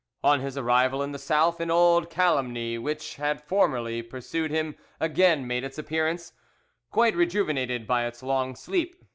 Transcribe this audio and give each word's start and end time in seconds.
"On 0.23 0.39
his 0.39 0.57
arrival 0.57 1.03
in 1.03 1.11
the 1.11 1.19
South 1.19 1.59
an 1.61 1.69
old 1.69 2.09
calumny 2.09 2.75
which 2.79 3.17
had 3.17 3.39
formerly 3.39 4.01
pursued 4.01 4.49
him 4.49 4.75
again 4.99 5.45
made 5.45 5.63
its 5.63 5.77
appearance, 5.77 6.33
quite 6.89 7.15
rejuvenated 7.15 7.85
by 7.85 8.07
its 8.07 8.23
long 8.23 8.55
sleep. 8.55 8.95